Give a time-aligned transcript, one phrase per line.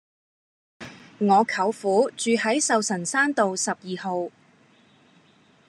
[1.19, 4.29] 我舅父住喺壽臣山道十二號